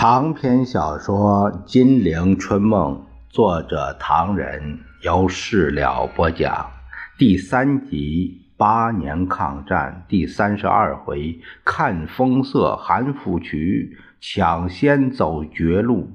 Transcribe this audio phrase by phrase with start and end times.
[0.00, 2.94] 长篇小说《金陵春梦》，
[3.34, 6.70] 作者唐人，由事了播讲，
[7.18, 16.08] 第三集八年抗战第三十二回，看风色，韩复渠抢先走绝路，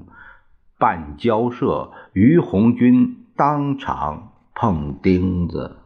[0.79, 5.82] 办交涉，于红军当场碰钉子。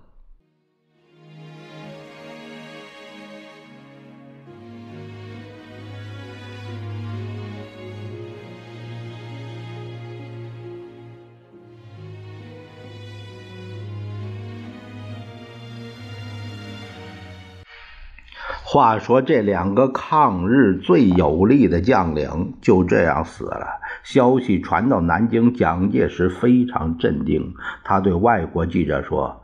[18.69, 23.65] 话说这两个抗日最有力的将领就这样死了。
[24.03, 27.53] 消息传到南京，蒋介石非常镇定。
[27.85, 29.41] 他对外国记者说：“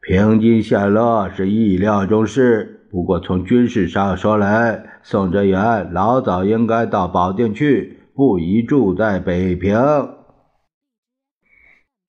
[0.00, 9.76] 平津陷落是意料中事，不过从军事上说来，宋哲元老早应该到保定去，不宜住在北平。”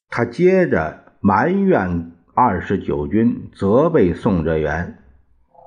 [0.08, 4.97] 他接着埋怨二十九军，责备宋哲元。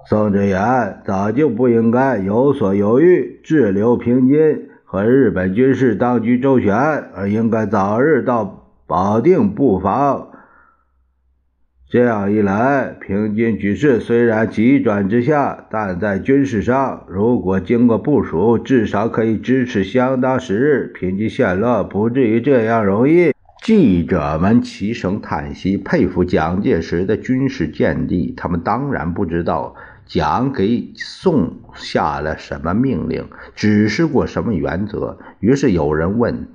[0.09, 6.75] 宋哲元早就不应该有所犹豫滞留平津和日本军事当局周旋，
[7.15, 10.29] 而应该早日到保定布防。
[11.89, 20.93] 这样一来，平津局势虽然急转直下，但在军事上，如果经过部署，至少可以支持相当时日。
[20.95, 23.33] 平津陷落不至于这样容易。
[23.63, 28.33] 记者们齐声叹息，佩服蒋介石的军事见地。
[28.37, 29.75] 他们当然不知道。
[30.11, 35.19] 蒋给宋下了什么命令，指示过什么原则？
[35.39, 36.49] 于是有人问：“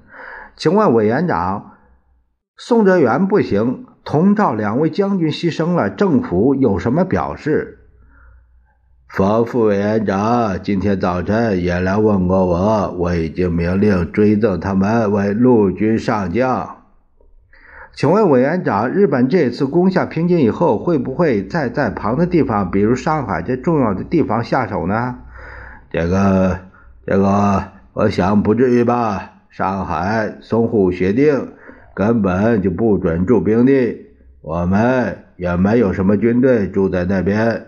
[0.57, 1.71] 请问委员长，
[2.57, 7.79] 宋哲元不行，同赵两位将军牺牲了，政府有什么表示？”
[9.07, 16.74] 冯副委员长今天早晨也来问过我，我已经命令追赠他们为陆军上将。
[17.95, 25.15] 请问委员长，日本这次攻下平津以后，会不会再在旁的地方，比如上海这重要的地方下手呢？
[25.89, 26.59] 这个，
[27.05, 27.63] 这个，
[27.93, 29.31] 我想不至于吧。
[29.49, 31.53] 上海淞沪协定
[31.93, 33.97] 根本就不准驻兵的，
[34.41, 37.67] 我们也没有什么军队住在那边。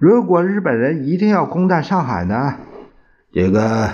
[0.00, 2.54] 如果日本人一定要攻占上海呢？
[3.32, 3.88] 这个，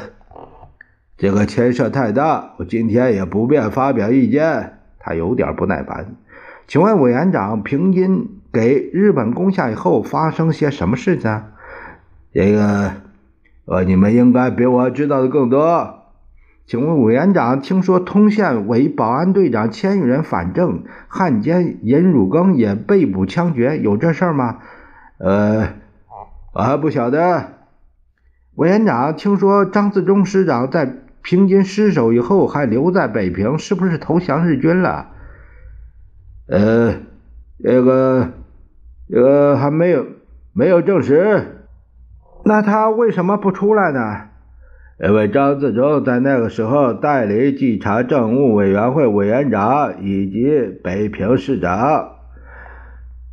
[1.18, 4.78] 这个牵涉太大，我今天也不便发表意见。
[5.04, 6.14] 他有点不耐烦，
[6.68, 11.42] 请问委员长，平津给日本攻下以后发生些什么事情？
[12.32, 12.92] 这个，
[13.64, 16.04] 呃，你们应该比我知道的更多。
[16.66, 24.58] 请问委员长，听说通县委保安队长千余人反正，汉奸尹汝耕也被捕枪决，有这事儿吗？
[25.18, 25.70] 呃，
[26.54, 27.54] 我还不晓得。
[28.54, 31.01] 委员长，听说张自忠师长在。
[31.22, 35.08] 平津失守以后，还留在北平，是不是投降日军了？
[36.48, 36.94] 呃，
[37.62, 38.28] 这个，
[39.08, 40.06] 这个还没有
[40.52, 41.64] 没有证实。
[42.44, 44.28] 那他为什么不出来呢？
[45.02, 52.10] 因为张自忠在那个时候代理稽查政务委员会委员长以及北平市长。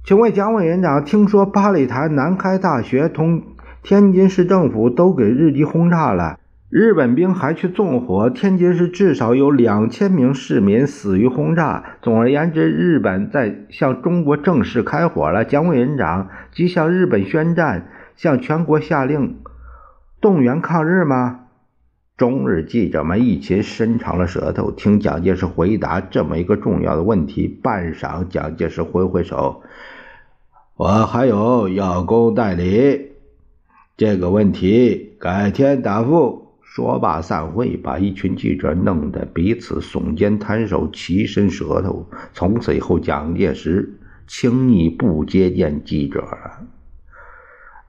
[0.03, 3.43] 请问蒋委员长，听说八里台、南开大学同
[3.83, 6.38] 天津市政府都给日机轰炸了？
[6.69, 11.97] 日本兵还去纵火，天津市至少有两千名市民死于轰炸。
[12.03, 15.43] 总而言之，日本在向中国正式开火了。
[15.43, 19.39] 蒋委员长即向日本宣战，向全国下令
[20.21, 21.45] 动员抗日吗？
[22.15, 27.47] 中日记者们一起伸长了舌头，听蒋介石回答这么一个重要的问题。
[27.47, 29.63] 半晌，蒋介石挥挥手
[30.77, 33.13] ：“我还有要供代理，
[33.97, 36.45] 这个问题改天答复。”
[36.79, 42.07] 说罢散会，把一群记者弄得彼此耸肩摊手、齐伸舌头。
[42.33, 46.65] 从此以后，蒋介石轻易不接见记者了。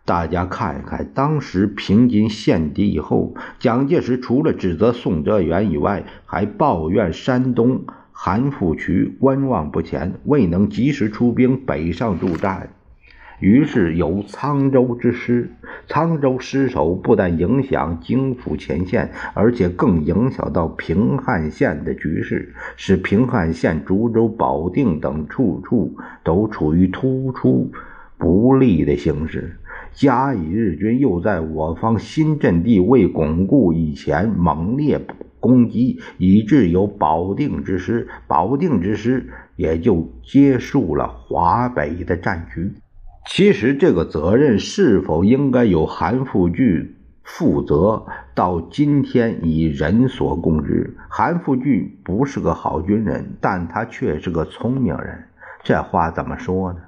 [0.05, 12.70] 大家看一看，当时平津陷敌以后，蒋介石除了指责宋哲元以外，还抱怨山东韩复渠观望不前，未能及时出兵北上助战。
[13.41, 15.51] 于是有沧州之失，
[15.89, 27.73] 沧州失守不但影响京府前线，而且更影响到平汉线的局势，使平汉线、涿州、保定等处处都处于突出
[28.19, 29.57] 不利的形势。
[29.93, 35.01] 加以日军又在我方新阵地未巩固以前猛烈
[35.41, 39.27] 攻击，以致有保定之师，保定之师
[39.57, 42.71] 也就结束了华北的战局。
[43.26, 50.96] 其实这个责任是否应该由韩复榘负责到今天已人所共知。
[51.08, 55.25] 韩复榘不是个好军人，但他却是个聪明人。
[55.62, 56.81] 这话怎么说呢？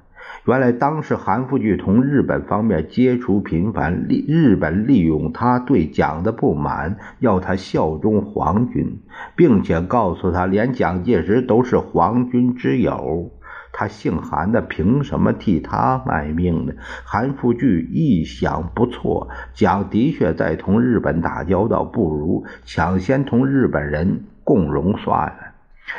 [0.45, 8.99] 原来当时韩复榘同日本方面接触频繁，利日本利用他对蒋的不满，要他效忠皇军，
[9.35, 13.31] 并且告诉他，连蒋介石都是皇军之友。
[13.73, 16.73] 他姓韩的，凭什么替他卖命呢？
[17.03, 25.35] 韩复榘一想，不错，蒋的确在同日本打交道，不如抢先同日本人共荣算了。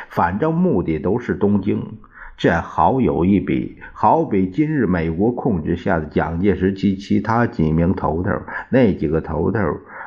[0.09, 1.97] 反正目的都是东京。
[2.37, 8.31] 这好有一比，好比今日美国控制下的蒋介石及其他几名头头，
[8.69, 9.59] 那几个头头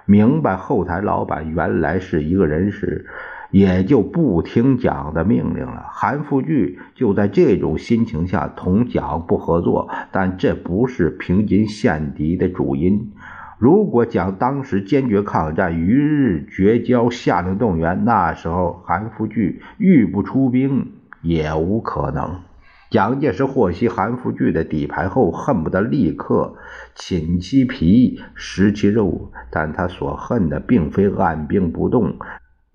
[0.05, 3.07] 明白后台老板原来是一个人时，
[3.51, 5.87] 也就不听蒋的命令了。
[5.91, 13.13] 韩复榘就在这种心情下同蒋不合作，但这不是平津陷敌的主因。
[13.59, 20.93] 如果蒋当时坚决抗战，与日绝交，下令动员，那时候韩复榘欲不出兵。
[21.21, 22.43] 也无可能。
[22.91, 26.55] 蒋介石获悉韩复榘的底牌后，恨不得立刻
[26.95, 29.33] 寝其皮，食其肉。
[29.51, 32.15] 但他所恨的并非按兵不动，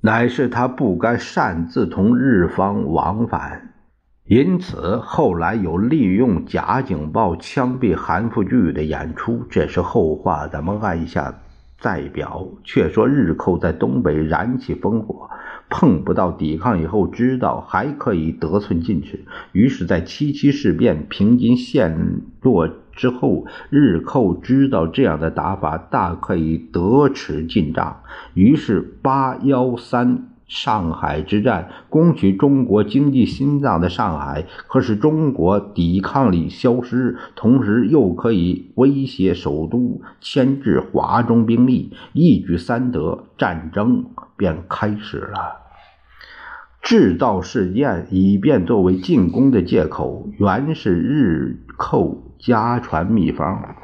[0.05, 3.69] 乃是他不该擅自同日方往返。
[4.25, 11.33] 因此，后来有利用假警报枪毙韩复榘的演出，这是后话，咱们按下
[11.79, 12.45] 再表。
[12.65, 15.29] 却说日寇在东北燃起烽火。
[15.69, 19.23] 碰不到抵抗以后，知道还可以得寸进尺，
[19.53, 28.01] 于是，在七七事变平津陷落之后，日寇知道这样的打法大可以得尺进账，
[28.33, 44.05] 于是八幺三上海之战攻取中国经济心脏的上海，可使中国抵抗力消失，同时又可以威胁首都，牵制华中兵力，一举三得，战争
[44.37, 45.62] 便开始了。
[46.83, 53.75] 制造事件以便作为进攻的借口，原是日寇家传秘方。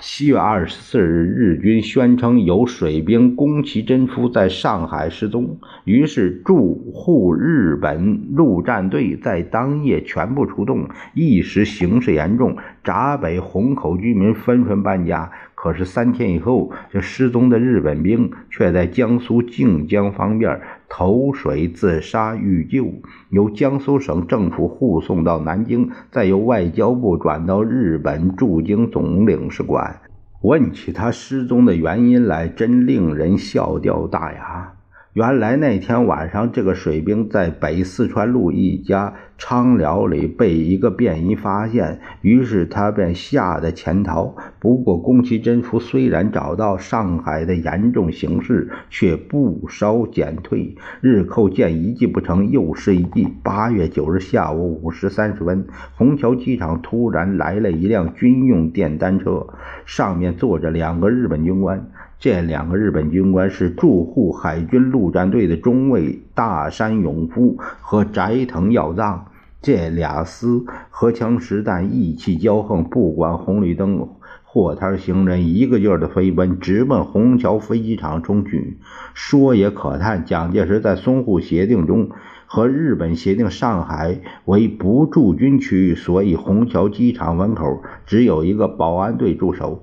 [0.00, 15.30] 七月二十四日，日军宣称有水兵宫崎真夫在上海失踪，于是驻沪日本陆战队在当夜全部出动，一时形势严重，闸北、虹口居民纷纷搬家。
[15.54, 22.92] 可是三天以后，这失踪的日本兵却在江苏靖江方面投水自杀遇救，
[23.30, 30.00] 由江苏省政府护送到南京，再由外交部转到日本驻京总领事馆。
[30.42, 34.72] 问起他失踪的原因来，真令人笑掉大牙。
[35.12, 44.34] 原来那天晚上，这个水兵在北四川路一家昌辽里被一个便衣发现，于是他便吓得潜逃。
[44.58, 50.76] 不过，宫崎真夫虽然找到上海的严重形势，却不稍减退。
[51.00, 53.28] 日寇见一计不成，又施一计。
[53.44, 59.46] 八月九日下午五时三十分，虹桥机场突然来了一辆军用电单车，
[59.86, 61.88] 上面坐着两个日本军官。
[62.18, 69.27] 这两个日本军官是驻沪海军陆战队的中尉大山勇夫和斋藤耀藏。
[69.60, 74.08] 这俩厮荷枪实弹，意气骄横，不管红绿灯、
[74.44, 78.78] 货摊行人，一个劲儿的飞奔，直奔虹桥飞机场冲去。
[79.14, 82.10] 说也可叹，蒋介石在淞沪协定中
[82.46, 89.82] 和日本协定上海为不驻军区，所以虹桥机场门口只有一个保安队驻守。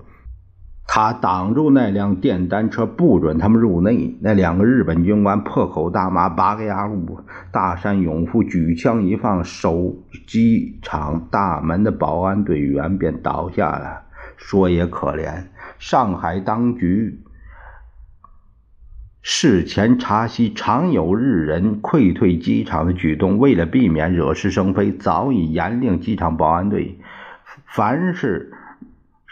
[0.87, 4.15] 他挡住那辆电单车，不准他们入内。
[4.21, 7.19] 那两个日本军官破口大骂：“八个牙路！”
[7.51, 9.95] 大山勇夫举枪一放，守
[10.27, 14.03] 机场大门的保安队员便倒下了。
[14.37, 15.47] 说也可怜，
[15.79, 17.19] 上海当局
[19.21, 26.99] 事前查悉常有日人溃退机场的举动，为了避免惹是生非，早已严令机场保安队，
[27.65, 28.53] 凡是。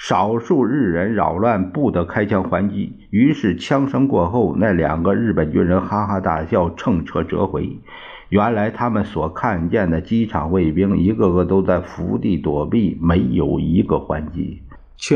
[0.05, 2.91] 少数日人扰乱，不得开枪还击。
[3.09, 7.79] 于是枪声过后，那两个日本军人哈哈大笑，乘车折回。
[8.27, 14.63] 原来他们所看见的机场卫兵，一个个都在伏地躲避，没有一个还击。
[14.97, 15.15] 却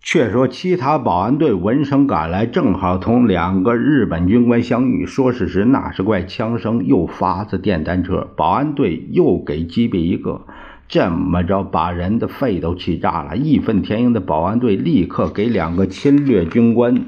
[0.00, 5.06] 却说其他保安队闻声赶来，正好同两个日本军官相遇。
[5.06, 10.46] 说时迟，那时快，枪声又发自电单车，保安队又给击毙一个。
[10.88, 13.36] 这么着，把人的肺都气炸了。
[13.36, 17.06] 义愤填膺的保安队立刻给两个侵略军官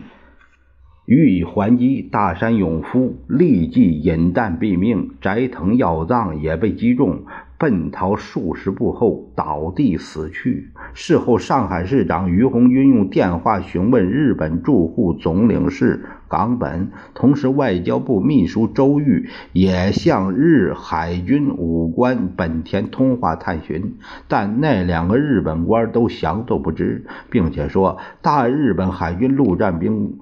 [1.07, 2.03] 予以还击。
[2.03, 7.25] 大山勇夫立即引弹毙命，斋藤耀藏也被击中。
[7.59, 10.71] 奔逃数十步后倒地死去。
[10.95, 23.97] 事后，上海市长于鸿钧用电话询问日本驻沪总领事冈本，同时外交部秘书周玉也向日海军武官本田通话探询，
[24.29, 30.17] 但那两个日本官都详作不知，并且说大日本海军陆战兵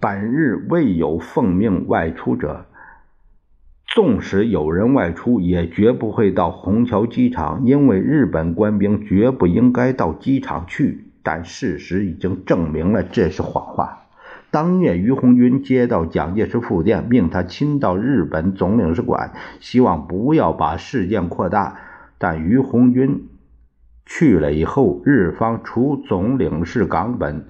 [0.00, 2.66] 本日未有奉命外出者。
[3.98, 11.10] 纵使有人外出，也绝不会到虹桥机场，因为日本官兵绝不应该到机场去。
[11.24, 14.04] 但事实已经证明了这是谎话。
[14.52, 21.78] 当夜，于红军接到蒋介石复电，命他亲到日本总领事馆，希望不要把事件扩大。
[22.18, 23.26] 但于红军
[24.06, 27.46] 去了以后，日方除总领事冈本、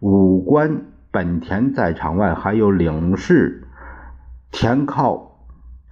[0.00, 0.82] 武官
[1.12, 3.68] 本田在场外，还有领事
[4.50, 5.28] 田靠。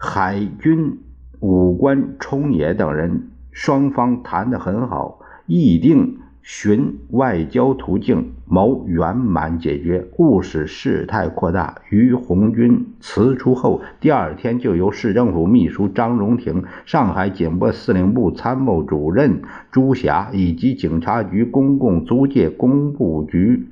[0.03, 0.99] 海军
[1.41, 11.83] 武官冲野等人，双方谈得很好，议定寻外交途径，谋圆满解决，勿使事态扩大。
[11.91, 23.69] 于红军辞出后，第二天就由市政府秘书张荣廷、上海警拨司令部参谋主任朱霞以及警察局公共租界工部局。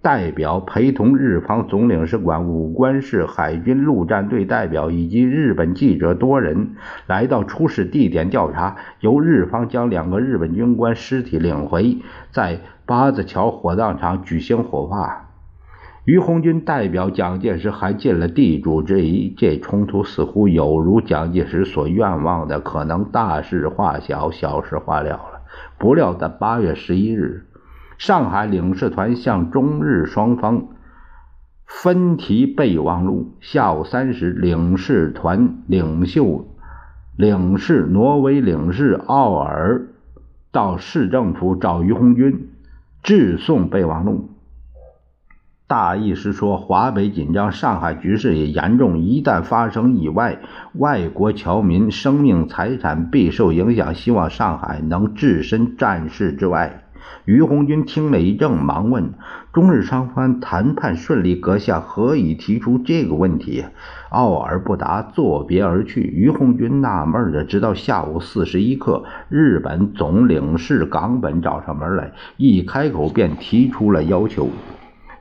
[0.00, 6.76] 代表陪同日方总领事馆武官室海军陆战队代表以及日本记者多人
[7.06, 11.98] 来到出事地点调查，由日方将两个日本军官尸体领回，
[12.30, 15.24] 在八子桥火葬场举行火化。
[16.04, 25.40] 于红军代表蒋介石还尽了地主之谊，这冲突似乎有如蒋介石所愿望的，可能大事化小，小事化了了。
[25.76, 27.47] 不料在八月十一日。
[27.98, 30.68] 上海领事团向中日双方
[31.66, 33.34] 分提备忘录。
[33.40, 36.46] 下午三时，领事团领袖、
[37.16, 39.88] 领事挪威领事奥尔
[40.52, 42.46] 到市政府找于鸿钧，
[43.02, 44.30] 致送备忘录。
[45.66, 50.38] 大意是说，华北紧张，上海局势也严重，一旦发生意外，
[50.74, 53.94] 外国侨民生命财产必受影响。
[53.94, 56.84] 希望上海能置身战事之外。
[57.28, 59.12] 于鸿钧听了一怔，忙问
[59.52, 63.66] ：“中日双方谈判顺利，阁下何以提出这个问题？”
[64.08, 66.00] 傲而不答，作别而去。
[66.00, 74.48] 于鸿钧纳闷着，直到下午四时一刻，日本总领事冈本找上门来，一开口便提出了要求。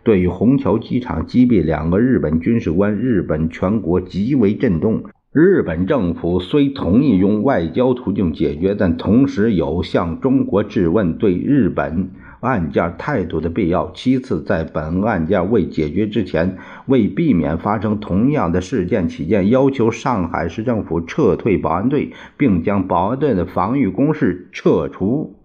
[0.06, 5.04] 对于虹桥机场击毙两个日本军事官，日本全国极为震动。
[5.40, 13.92] 日本政府虽同意用外交途径解决，但同时有向中国质问对日本案件态度的必要。
[13.94, 25.36] 其次，在本案件未解决之前，为避免发生同样的事件起见，要求上海市政府撤退保安队，并将保安队的防御工事撤除。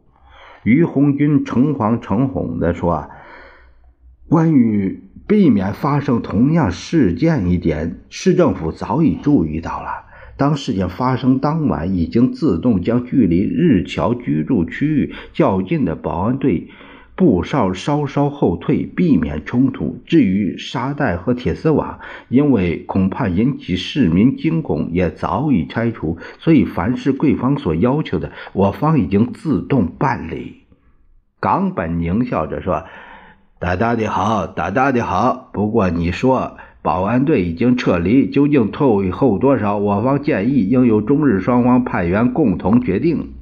[0.65, 3.11] 于红军诚惶诚恐地说
[4.27, 9.89] ：“关于……”避免发生同样事件一点，市政府早已注意到了。
[10.37, 16.69] 当事件发生当晚，已经自动将距离日侨居住区域较近的保安队
[17.17, 20.03] 步哨稍稍后退，避免冲突。
[20.05, 21.99] 至于沙袋和铁丝网，
[22.29, 26.19] 因为恐怕引起市民惊恐，也早已拆除。
[26.41, 30.65] 所以，凡是贵方所要求的，我方已经自动办理。
[31.41, 32.85] 冈本狞笑着说。
[33.63, 35.49] 大大的好，大大的好。
[35.53, 39.79] 不过你说保安队已经撤离，究竟退后多少？
[39.79, 43.35] 我方建议应由中日双方派员共同决定。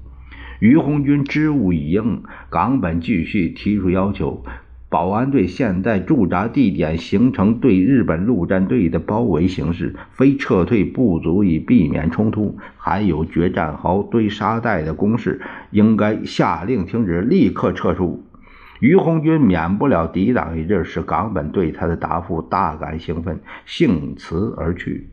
[0.58, 2.22] 于红军支吾以应。
[2.50, 4.44] 冈本继续提出要求：
[4.90, 12.58] 保安队现在驻扎地点形成对日本陆战队的包围形势，非撤退不足以避免冲突。
[12.76, 18.22] 还有决战壕堆沙袋的攻势，应该下令停止，立刻撤出。
[18.80, 25.10] 于红军免不了抵挡一阵，使冈本对他的答复大感兴奋，兴辞而去。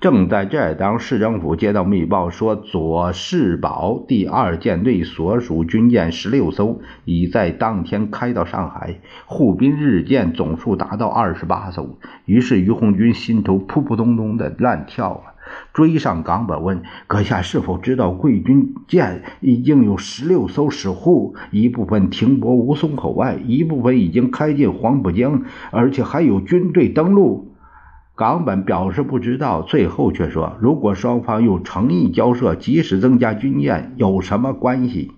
[0.00, 11.98] 正在这当，市政府接到密报，说左世宝第二舰队所属军舰十六艘已在当天开到上海，护滨日舰总数达到二十八艘。
[12.24, 15.36] 于是于红军心头扑扑通通的乱跳啊！
[15.74, 27.48] 追上冈本问：“阁下是否知道贵军舰已经有十六艘驶沪，一部分停泊吴淞口外，一部分已经开进黄浦江，而且还有军队登陆？”
[28.20, 35.12] 冈本表示不知道，最后却说：“如果双方有诚意交涉，即使增加军舰，有什么关系？”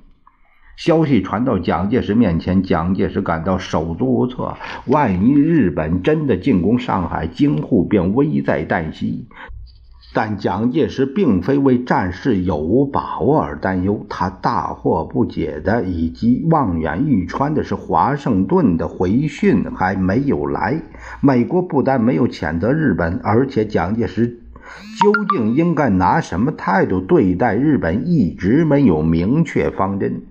[0.78, 4.56] 消息传到蒋介石面前，蒋介石感到手足无措。
[4.86, 9.26] 万一日本真的进攻上海，京沪便危在旦夕。
[10.14, 20.82] 但蒋介石并非为战事有无把握而担忧，他大惑不解的以及望眼欲穿的是华盛顿的回讯还没有来。
[21.22, 24.26] 美国不但没有谴责日本，而且蒋介石
[25.02, 30.24] 究竟应该拿什么态度对待日本，一直没有明确方针。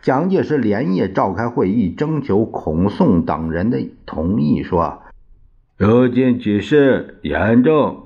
[0.00, 5.02] 蒋介石连夜召开会议，征求孔宋等人的同意，说
[5.76, 8.04] ：“如今局势严重。”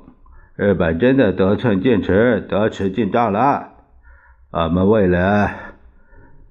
[0.63, 3.69] 日本真的得寸进尺、得尺进账了。
[4.51, 5.51] 我们为了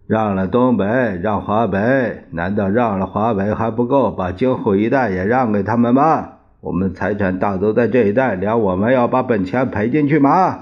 [0.08, 6.28] 让了东北、让华北，难道让了华北还不够，把京沪一带也让给他们吗？
[6.60, 10.58] 我们财产大都在这一带，连我们要把本钱赔进去吗？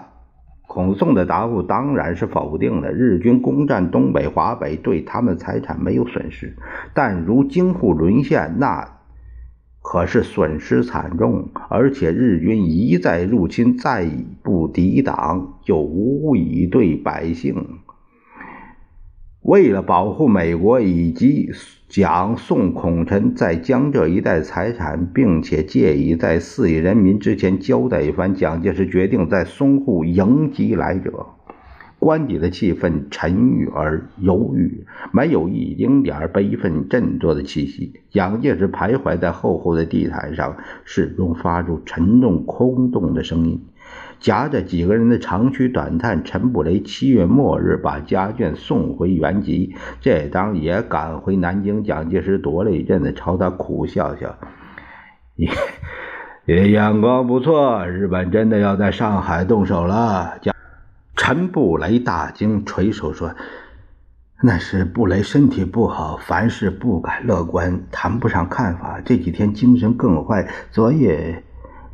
[0.67, 2.91] 孔宋的答复当然是否定的。
[2.91, 6.57] 日军攻占东北、华北，对他们财产没有损失，
[6.93, 8.96] 但如京沪沦陷，那……
[9.89, 14.05] 可是损失惨重，而且日军一再入侵，再
[14.43, 17.55] 不抵挡，就无以对百姓。
[19.43, 21.49] 为了保护美国以及
[21.87, 31.36] 蒋宋孔陈在江浙一带财产，并且借以在四亿人民之前交代一番，蒋介石决定在淞沪迎击来者。
[32.07, 37.99] 官邸的气氛沉郁而忧郁，没有一丁点悲愤振作的气息。
[38.09, 43.61] 蒋介石徘徊在厚厚的地毯上，始终发出沉重空洞的声音，
[44.21, 46.23] 夹着几个人的长吁短叹。
[46.23, 51.83] 陈布雷七月末日把家眷送回原籍，这当也赶回南京。
[51.83, 54.37] 蒋介石躲了一阵子，朝他苦笑笑
[55.35, 55.49] ：“你，
[56.45, 60.35] 你眼光不错，日本真的要在上海动手了。”
[61.27, 63.35] 陈布雷大惊，垂手说
[64.41, 69.01] ：“那是布雷身体不好，凡事不敢乐观，谈不上看法。
[69.03, 70.47] 这几天精神更坏。
[70.71, 71.43] 昨夜，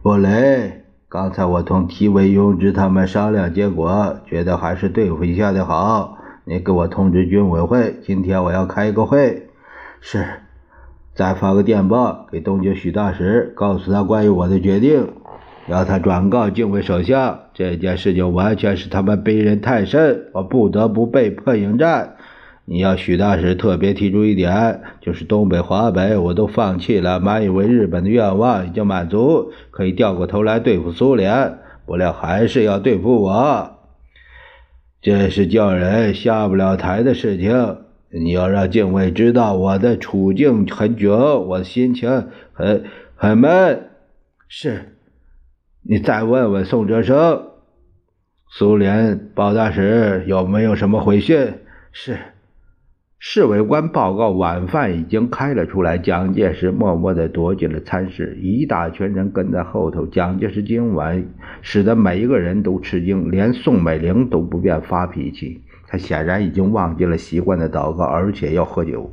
[0.04, 6.20] 布雷，刚才我同体委永志他们商量，结果觉得还是对付一下的好。
[6.46, 9.50] 你给我通知军委会，今天我要开一个会。
[10.00, 10.28] 是，
[11.16, 15.12] 再发个电报给东京许大使，告诉他关于我的决定。”
[15.68, 22.16] 要他转告敬卫首相，这件事就完全是他们逼人太甚，我不得不被迫应战。
[22.66, 33.80] 你要许大使特别提出一点，就是东北、华北我都放弃了，满以为日本的愿望已经满足，可以掉过头来对付苏联，不料还是要对付我，
[35.02, 37.78] 这是叫人下不了台的事情。
[38.10, 42.84] 你要让敬卫知道我的处境很窘，我的心情很
[43.16, 43.90] 很闷。
[44.48, 44.90] 是。
[45.86, 47.44] 你再问问宋哲生，
[48.48, 51.56] 苏联报大使有没有什么回信？
[51.92, 52.18] 是，
[53.20, 55.98] 侍卫官报告，晚饭已经开了出来。
[55.98, 60.08] 蒋介石默默地躲进了餐室，一大群人跟在后头。
[60.08, 61.26] 蒋介石今晚
[61.62, 65.64] 使得每一个人都吃惊，连宋美龄都不便发脾气。
[65.86, 69.12] 他显然已经忘记了习惯的祷告，而且要喝酒。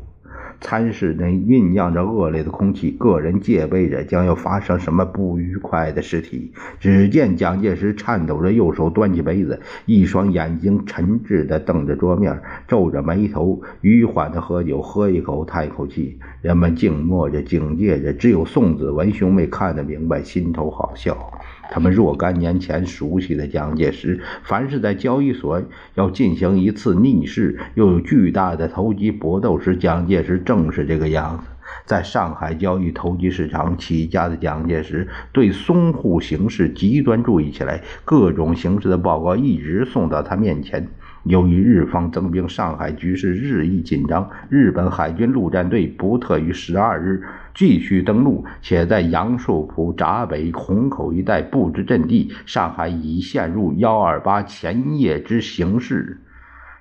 [0.60, 6.52] 餐室内酝酿着恶劣的空气，个人戒备着将要发生什么不愉快的事体。
[6.78, 16.18] 只见蒋介石颤抖着右手端起杯子，一双眼睛沉滞地瞪着桌面，皱着眉头，迂缓地喝酒，喝一口叹一口气。
[16.42, 21.32] 人们静默着，警戒着，只有宋子文兄妹看得明白，心头好笑。
[21.70, 25.62] 他们若干年前熟悉的蒋介石，凡是在交易所
[25.94, 31.44] 要进行一次逆势又有巨大的投机搏斗时，蒋介石正是这个样子。
[31.86, 40.88] 在上海交易投机市场起家的蒋介石，对淞沪形势极端注意起来，各种形势的报告一直送到他面前。
[41.24, 44.30] 由于日方增兵，上海局势日益紧张。
[44.48, 47.22] 日本海军陆战队不特于十二日
[47.54, 52.32] 继续登陆，且在杨树浦、闸北、虹口一带布置阵地。
[52.46, 56.22] 上海已陷入幺二八前夜之形势。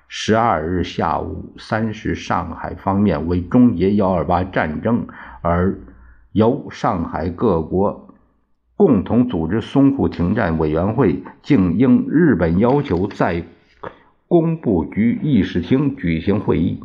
[0.08, 5.06] 十二日下午三时，上海方面为终结幺二八战争，
[5.42, 5.78] 而
[6.32, 8.08] 由上海各国
[8.74, 13.44] 共同组织淞沪停战委员会，竟应日本要求在。
[14.30, 16.78] 工部局议事厅举行会议，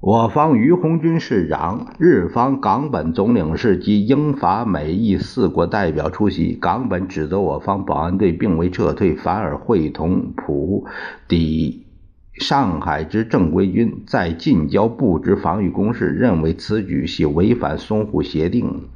[0.00, 6.54] 我方于鸿钧市长、日方冈本总领事及英法美意四国代表出席。
[6.54, 10.86] 冈本指责我方保安队并未撤退，反而会同普
[11.28, 11.84] 抵
[12.32, 18.88] 上海之正规军在近郊布置防御工事，认为此举系违反淞沪协定。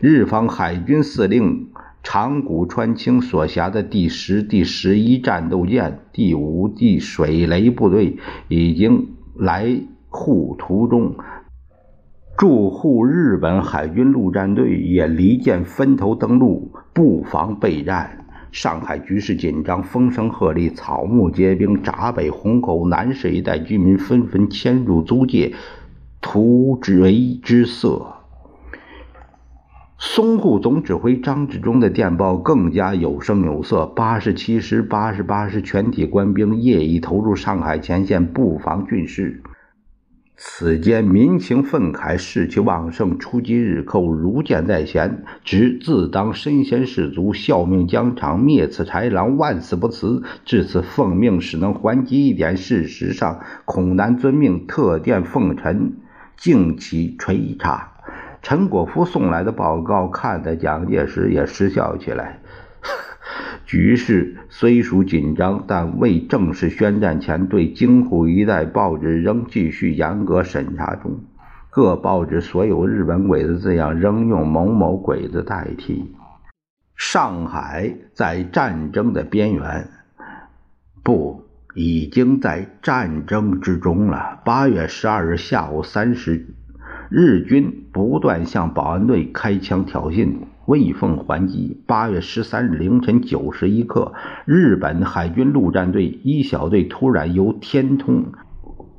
[0.00, 1.66] 日方海军司令。
[2.02, 8.16] 长谷川清所辖的第十、第十一战斗舰、第五、第水雷部队
[8.48, 11.14] 已经来沪途中，
[12.36, 18.16] 驻沪日本海军陆战队也离舰分头登陆，布防备战。
[18.50, 25.52] 上海局势紧张，风声鹤唳，草木皆兵，闸北、虹口、南市一带居民纷纷迁入租界，
[26.20, 28.19] 图为之色。
[30.02, 39.42] 淞沪总指挥张治中的电报更加有声有色：八十七师、八十八师全体官兵业已投入上海前线布防军事。
[40.38, 50.22] 此间民情愤慨，士气旺盛，出击日寇如箭在弦，只自当身先士卒，效命疆场，灭此豺狼，万死不辞。
[50.46, 55.92] 至此奉命使能还击一点，事实上恐难遵命，特电奉臣，
[56.38, 57.89] 敬其垂察。
[58.42, 62.40] 陈果夫送来的报告，看的蒋介石也失笑起来。
[63.66, 71.20] 局势虽属紧张，但未正式宣战前，对京沪一带报纸仍继续严格审查中。
[71.70, 76.16] 各报纸所有日本鬼子字样仍用某某鬼子代替。
[76.96, 79.88] 上海在战争的边缘，
[81.04, 84.40] 不，已经在战争之中了。
[84.44, 86.54] 八月十二日下午三时。
[87.10, 90.32] 日军不断向保安队开枪挑衅，
[90.66, 91.82] 未奉还击。
[91.84, 94.12] 八月十三日凌晨九时一刻，
[94.44, 98.26] 日本海军陆战队一小队突然由天通、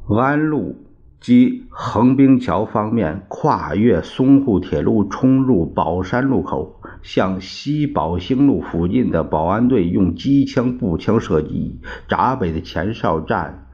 [0.09, 0.75] 安陆
[1.21, 11.79] 及横滨桥方面跨越淞沪铁路，冲入宝山路口，向西宝兴路附近的保安队用机枪、步枪射击。
[12.09, 13.67] 闸北的前哨战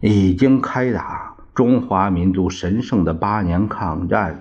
[0.00, 1.33] 已经开打。
[1.54, 4.40] 中华民族神圣的八年抗战，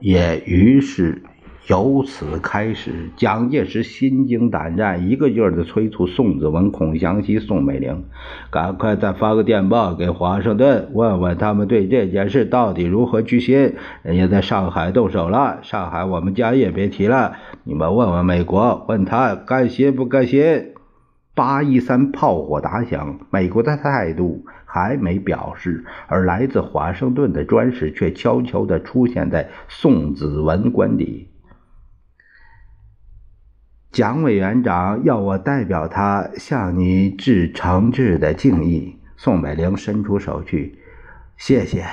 [0.00, 1.22] 也于是
[1.66, 3.10] 由此开始。
[3.16, 8.04] 蒋介石心惊胆战，一个劲儿的催促宋子文、孔祥熙、宋美龄，
[8.50, 13.74] 赶快再发个电报给华盛顿，问问他们对这件事到底如何居心。
[14.02, 17.34] 人家在上海动手了，上海我们家也别提了。
[17.64, 20.72] 你们问问美国，问他甘心不甘心？
[21.34, 31.30] 八一三炮火打响，美国的态度还没表示，而来自华盛顿的专使却悄悄地出现在宋子文官邸。
[33.90, 39.00] 蒋委员长要我代表他向你致诚挚的敬意。
[39.16, 40.78] 宋美龄伸出手去，
[41.36, 41.84] 谢谢。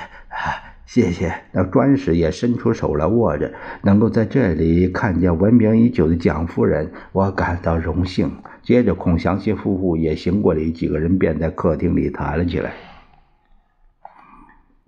[0.88, 3.52] 谢谢，那专使也伸出手来握着。
[3.82, 8.32] 能够在这里看见闻名已久的蒋夫人，我感到荣幸。
[8.62, 12.72] 接着，孔祥熙夫妇也行过礼，几个人便在客厅里谈了起来。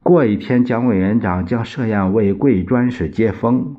[0.02, 3.76] 过一天，蒋委员长将设宴为贵专使接风。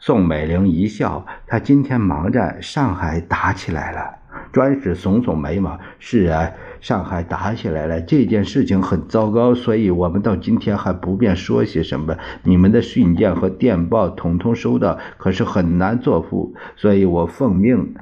[0.00, 4.18] 宋美龄一笑，他今天忙着上海打起来了。
[4.54, 12.14] 专使耸耸眉毛：“是啊。”上海打起来了，这件事情很糟糕，所以我们到今天还不便说些什么。
[12.42, 17.94] 你们的信件和电报统统收到，可是很难作副，所以我奉命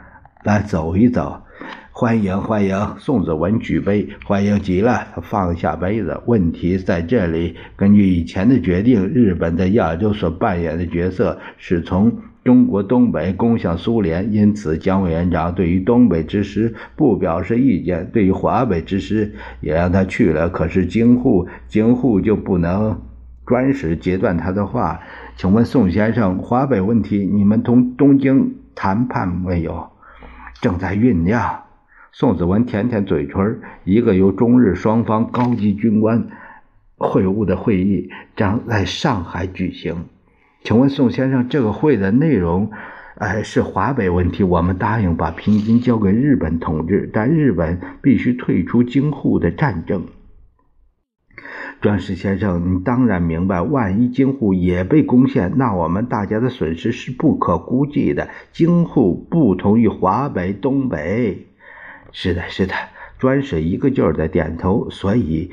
[0.43, 1.43] 来走一走。
[1.93, 2.97] 欢迎欢迎！
[2.99, 5.07] 宋子文举杯，欢迎极了。
[5.15, 6.21] 他放下杯子。
[6.27, 12.13] 问题在这里，根据以前的决定，日本在亚洲所扮演的角色是从。
[12.45, 20.49] 中国东北攻向苏联，因此蒋委员长对于东北之师不表示意见，对于华北之师也让他去了。
[20.49, 23.01] 可是京沪，京沪就不能
[23.47, 25.01] 专使截断他的话。
[25.37, 29.91] 请问宋先生，华北问题你们同东京谈判没有？
[30.61, 31.63] 正在酝酿。
[32.13, 36.27] 宋子文舔舔嘴唇，一个由中日双方高级军官
[36.99, 39.97] 会晤的会议将在上海举行。
[40.65, 42.71] 请问宋先生，这个会的内容，
[43.17, 44.45] 呃，是华北问题。
[44.45, 50.07] 我们答应把平津交给日本统治，但日本必须退出京沪的战争。
[51.81, 58.29] 专使先生，你当然明白，万一京沪也被攻陷，那我们大家的损失是不可估计的。
[58.53, 61.49] 京沪不同于华北、东北。
[62.13, 62.75] 是的，是的，
[63.19, 64.89] 专使一个劲儿的点头。
[64.91, 65.51] 所以。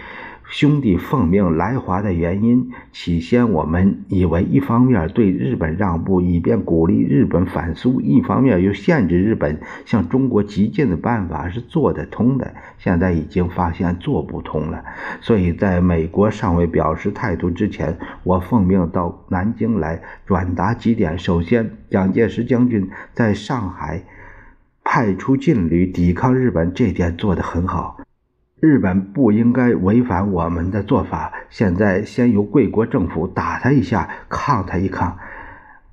[0.49, 12.51] 兄弟奉命来华的原因，起先我们以为一方面对日本让步，以便鼓励日本反苏；一方面又限制日本向中国急进的办法是做得通的。
[12.79, 14.83] 现在已经发现做不通了，
[15.21, 21.19] 所以在美国尚未表示态度之前，我奉命到南京来转达几点。
[21.19, 24.03] 首先，蒋介石将军在上海
[24.83, 27.98] 派出劲旅抵抗日本，这点做得很好。
[28.59, 31.31] 日本不应该违反我们的做法。
[31.49, 35.17] 现在先由贵国政府打他一下，抗他一抗，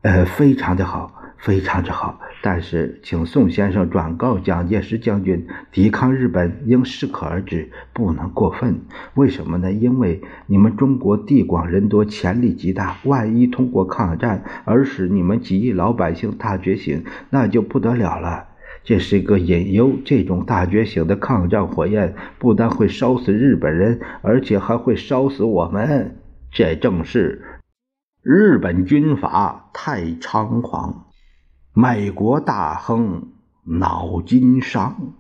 [0.03, 2.21] 呃，非常的好，非常之好。
[2.43, 8.81] 但是，请宋先生转告蒋介石将军，抵抗日本应适可而止，不能过分。
[9.15, 9.73] 为什么呢？
[9.73, 12.97] 因为你们中国地广人多，潜力极大。
[13.05, 18.49] 万一通过抗战而使你们几亿老百姓大觉醒，那就不得了了。
[18.87, 19.99] 这是一个隐忧。
[20.05, 26.17] 这种大觉醒的抗战火焰不但会烧死日本人，而且还会烧死我们。
[26.53, 27.61] 这正是
[28.23, 31.07] 日本军阀太猖狂，
[31.75, 33.33] 美国大亨
[33.65, 35.15] 脑筋伤。